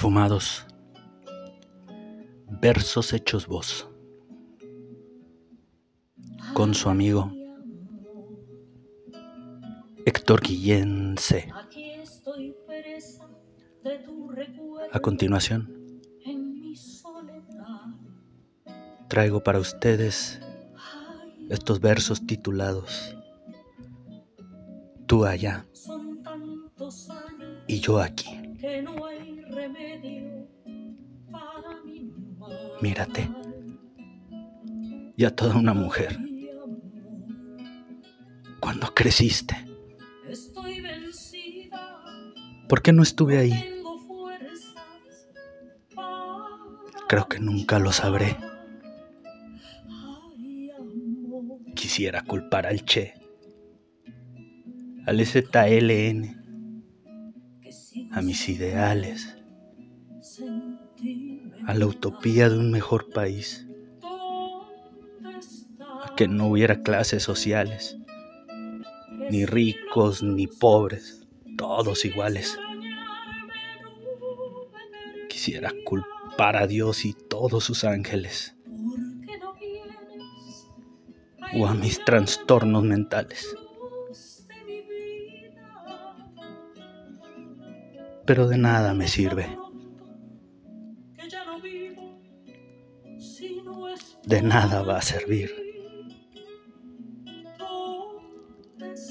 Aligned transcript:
Esfumados. 0.00 0.64
Versos 2.48 3.12
hechos 3.12 3.46
voz. 3.46 3.86
Con 6.54 6.72
su 6.72 6.88
amigo 6.88 7.30
Héctor 10.06 10.40
Guillén 10.40 11.16
C. 11.18 11.52
A 14.90 15.00
continuación, 15.00 16.00
traigo 19.06 19.42
para 19.42 19.58
ustedes 19.58 20.40
estos 21.50 21.78
versos 21.78 22.26
titulados 22.26 23.14
Tú 25.04 25.26
allá 25.26 25.66
y 27.66 27.80
yo 27.80 28.00
aquí. 28.00 28.40
Mírate. 32.80 33.28
Ya 35.16 35.34
toda 35.34 35.56
una 35.56 35.74
mujer. 35.74 36.18
Cuando 38.60 38.94
creciste. 38.94 39.56
¿Por 42.68 42.82
qué 42.82 42.92
no 42.92 43.02
estuve 43.02 43.38
ahí? 43.38 43.82
Creo 47.08 47.28
que 47.28 47.40
nunca 47.40 47.78
lo 47.80 47.90
sabré. 47.90 48.36
Quisiera 51.74 52.22
culpar 52.22 52.66
al 52.66 52.84
Che, 52.84 53.14
al 55.06 55.26
ZLN, 55.26 56.40
a 58.12 58.22
mis 58.22 58.48
ideales, 58.48 59.39
a 61.66 61.74
la 61.74 61.86
utopía 61.86 62.48
de 62.48 62.58
un 62.58 62.70
mejor 62.70 63.10
país, 63.12 63.66
a 66.02 66.14
que 66.16 66.28
no 66.28 66.48
hubiera 66.48 66.82
clases 66.82 67.22
sociales, 67.22 67.98
ni 69.30 69.44
ricos 69.46 70.22
ni 70.22 70.46
pobres, 70.46 71.26
todos 71.56 72.04
iguales. 72.04 72.58
Quisiera 75.28 75.72
culpar 75.84 76.56
a 76.56 76.66
Dios 76.66 77.04
y 77.04 77.12
todos 77.12 77.64
sus 77.64 77.84
ángeles, 77.84 78.56
o 81.54 81.66
a 81.66 81.74
mis 81.74 82.04
trastornos 82.04 82.84
mentales. 82.84 83.56
Pero 88.26 88.46
de 88.48 88.58
nada 88.58 88.94
me 88.94 89.08
sirve. 89.08 89.48
De 94.24 94.42
nada 94.42 94.82
va 94.82 94.98
a 94.98 95.02
servir. 95.02 95.50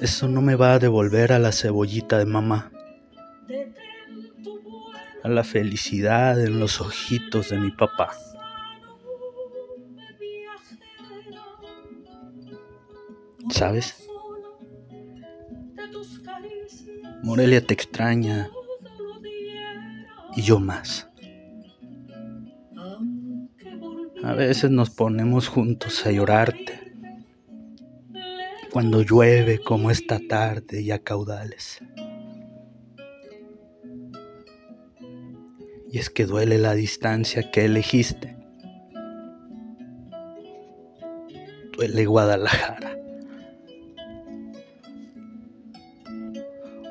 Eso 0.00 0.28
no 0.28 0.42
me 0.42 0.56
va 0.56 0.74
a 0.74 0.78
devolver 0.78 1.32
a 1.32 1.38
la 1.38 1.52
cebollita 1.52 2.18
de 2.18 2.26
mamá, 2.26 2.72
a 5.22 5.28
la 5.28 5.44
felicidad 5.44 6.40
en 6.42 6.58
los 6.58 6.80
ojitos 6.80 7.50
de 7.50 7.58
mi 7.58 7.70
papá. 7.70 8.16
¿Sabes? 13.50 14.08
Morelia 17.22 17.64
te 17.64 17.74
extraña 17.74 18.50
y 20.34 20.42
yo 20.42 20.58
más. 20.58 21.11
A 24.24 24.34
veces 24.34 24.70
nos 24.70 24.90
ponemos 24.90 25.48
juntos 25.48 26.06
a 26.06 26.12
llorarte. 26.12 26.94
Cuando 28.72 29.02
llueve 29.02 29.58
como 29.58 29.90
esta 29.90 30.20
tarde 30.28 30.80
y 30.80 30.92
a 30.92 31.00
caudales. 31.00 31.80
Y 35.90 35.98
es 35.98 36.08
que 36.08 36.24
duele 36.24 36.58
la 36.58 36.74
distancia 36.74 37.50
que 37.50 37.64
elegiste. 37.64 38.36
Duele 41.76 42.06
Guadalajara. 42.06 42.96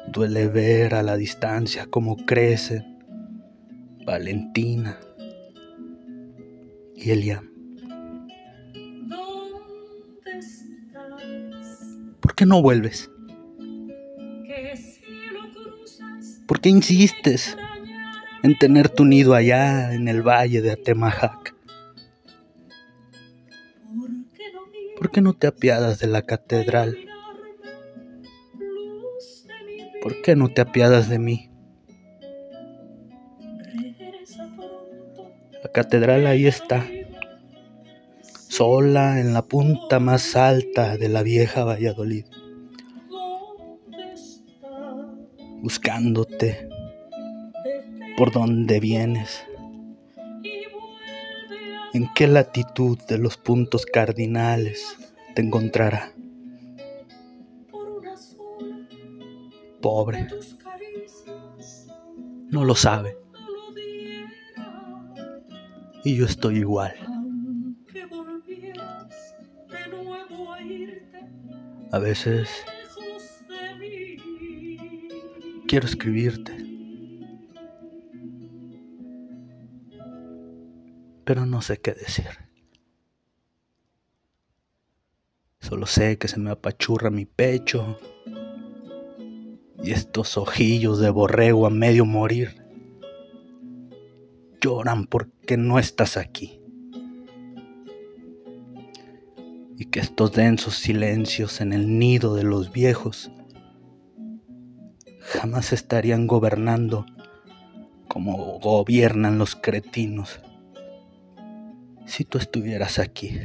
Duele 0.09 0.49
ver 0.49 0.95
a 0.95 1.01
la 1.01 1.15
distancia 1.15 1.87
cómo 1.89 2.17
crece 2.25 2.85
Valentina 4.05 4.99
y. 7.01 7.41
¿Por 12.19 12.35
qué 12.35 12.45
no 12.45 12.61
vuelves? 12.61 13.09
¿Por 16.47 16.59
qué 16.59 16.69
insistes 16.69 17.57
en 18.43 18.57
tener 18.57 18.89
tu 18.89 19.05
nido 19.05 19.33
allá 19.33 19.93
en 19.93 20.07
el 20.07 20.21
valle 20.21 20.61
de 20.61 20.71
Atemajac? 20.71 21.55
¿Por 24.97 25.11
qué 25.11 25.21
no 25.21 25.33
te 25.33 25.47
apiadas 25.47 25.99
de 25.99 26.07
la 26.07 26.23
catedral? 26.23 26.97
¿Por 30.01 30.21
qué 30.21 30.35
no 30.35 30.49
te 30.49 30.61
apiadas 30.61 31.09
de 31.09 31.19
mí? 31.19 31.50
La 35.63 35.71
catedral 35.71 36.25
ahí 36.25 36.47
está, 36.47 36.85
sola 38.47 39.19
en 39.19 39.33
la 39.33 39.43
punta 39.43 39.99
más 39.99 40.35
alta 40.35 40.97
de 40.97 41.07
la 41.07 41.21
vieja 41.21 41.63
Valladolid, 41.63 42.25
buscándote 45.61 46.67
por 48.17 48.31
donde 48.31 48.79
vienes, 48.79 49.43
en 51.93 52.09
qué 52.15 52.27
latitud 52.27 52.97
de 53.07 53.17
los 53.17 53.37
puntos 53.37 53.85
cardinales 53.85 54.97
te 55.35 55.41
encontrará. 55.41 56.11
Pobre, 59.79 60.27
no 62.49 62.65
lo 62.65 62.75
sabe 62.75 63.21
y 66.03 66.15
yo 66.15 66.25
estoy 66.25 66.57
igual. 66.57 66.93
A 71.91 71.99
veces 71.99 72.49
quiero 75.67 75.85
escribirte, 75.85 76.53
pero 81.25 81.45
no 81.45 81.61
sé 81.61 81.77
qué 81.77 81.93
decir. 81.93 82.27
Solo 85.59 85.85
sé 85.85 86.17
que 86.17 86.27
se 86.27 86.39
me 86.39 86.51
apachurra 86.51 87.09
mi 87.09 87.25
pecho 87.25 87.97
y 89.83 89.91
estos 89.91 90.37
ojillos 90.37 90.99
de 90.99 91.09
borrego 91.09 91.65
a 91.65 91.69
medio 91.69 92.05
morir 92.05 92.61
lloran 94.61 95.05
porque 95.07 95.40
no 95.57 95.79
estás 95.79 96.17
aquí. 96.17 96.59
Y 99.77 99.85
que 99.85 99.99
estos 99.99 100.33
densos 100.33 100.75
silencios 100.75 101.61
en 101.61 101.73
el 101.73 101.97
nido 101.97 102.35
de 102.35 102.43
los 102.43 102.71
viejos 102.71 103.31
jamás 105.19 105.73
estarían 105.73 106.27
gobernando 106.27 107.05
como 108.07 108.59
gobiernan 108.59 109.37
los 109.37 109.55
cretinos 109.55 110.41
si 112.05 112.25
tú 112.25 112.37
estuvieras 112.37 112.99
aquí, 112.99 113.39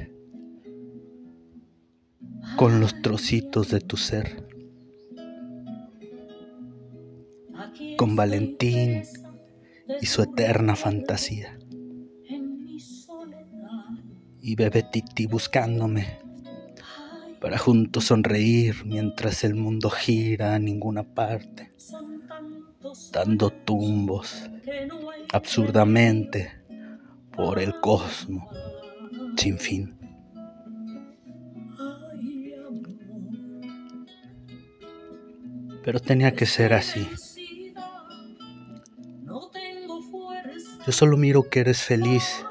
con 2.56 2.81
los 2.81 3.00
trocitos 3.00 3.70
de 3.70 3.81
tu 3.81 3.97
ser, 3.97 4.44
con 7.97 8.17
Valentín 8.17 9.05
y 10.00 10.06
su 10.06 10.23
eterna 10.23 10.75
fantasía. 10.75 11.56
Y 14.48 14.54
bebe 14.54 14.84
Titi 14.84 15.26
buscándome 15.26 16.20
para 17.40 17.58
juntos 17.58 18.04
sonreír 18.04 18.84
mientras 18.84 19.43
el 19.43 19.56
mundo 19.56 19.90
gira 19.90 20.54
a 20.54 20.60
ninguna 20.60 21.02
parte, 21.02 21.72
dando 23.10 23.50
tumbos 23.50 24.48
absurdamente 25.32 26.62
por 27.32 27.58
el 27.58 27.81
cosmos 27.81 28.44
sin 29.37 29.58
fin. 29.58 29.98
Pero 35.82 35.98
tenía 35.98 36.37
que 36.37 36.46
ser 36.46 36.72
así. 36.72 37.04
Yo 40.87 40.93
solo 40.93 41.16
miro 41.16 41.50
que 41.50 41.58
eres 41.58 41.82
feliz. 41.82 42.45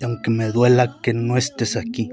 Y 0.00 0.04
aunque 0.04 0.30
me 0.30 0.50
duela 0.50 0.98
que 1.02 1.12
no 1.12 1.36
estés 1.36 1.76
aquí, 1.76 2.10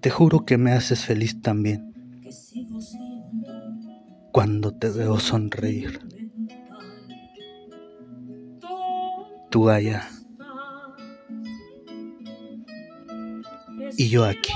te 0.00 0.10
juro 0.10 0.44
que 0.44 0.56
me 0.56 0.72
haces 0.72 1.04
feliz 1.04 1.42
también 1.42 1.92
cuando 4.32 4.72
te 4.72 4.88
veo 4.88 5.18
sonreír. 5.18 6.00
Tú 9.50 9.68
allá 9.68 10.08
y 13.96 14.08
yo 14.08 14.24
aquí. 14.24 14.52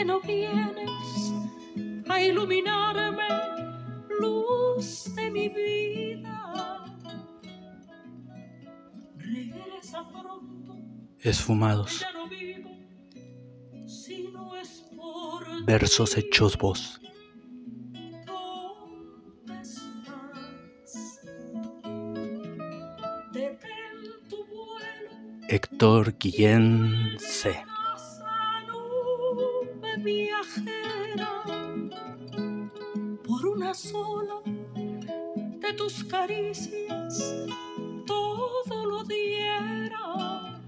¿Por 0.00 0.06
qué 0.06 0.12
no 0.12 0.20
vienes 0.22 1.34
a 2.08 2.22
iluminarme, 2.22 3.28
luz 4.18 5.14
de 5.14 5.30
mi 5.30 5.48
vida? 5.50 6.86
Regresa 9.18 10.08
pronto, 10.08 10.78
Esfumados, 11.18 12.02
no 12.14 12.26
vivo, 12.30 12.70
si 13.86 14.28
no 14.28 14.56
es 14.56 14.86
por 14.96 15.66
versos 15.66 16.16
hechos 16.16 16.56
voz. 16.56 16.98
Héctor 25.48 26.16
Guillén 26.18 27.16
C. 27.18 27.69
Por 33.26 33.46
una 33.46 33.74
sola 33.74 34.40
de 34.44 35.72
tus 35.74 36.04
caricias 36.04 37.46
todo 38.06 38.86
lo 38.86 39.04
diera. 39.04 40.60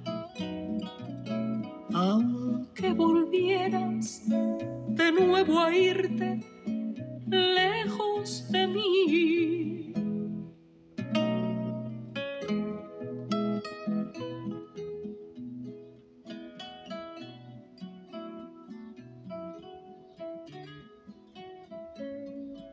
Aunque 1.94 2.93
volvieras 2.93 4.23
de 4.29 5.12
nuevo 5.12 5.58
a 5.61 5.75
irte 5.75 6.51